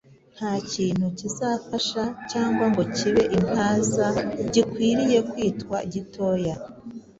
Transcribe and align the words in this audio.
nta 0.35 0.53
kintu 0.71 1.05
kizafasha 1.17 2.03
cyangwa 2.31 2.65
ngo 2.71 2.83
kibe 2.97 3.23
intaza 3.37 4.05
gikwiye 4.53 5.17
kwitwa 5.29 5.77
gitoya. 5.93 6.55